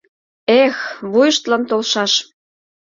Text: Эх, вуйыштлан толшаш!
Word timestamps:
Эх, 0.63 0.77
вуйыштлан 1.11 1.63
толшаш! 1.69 2.13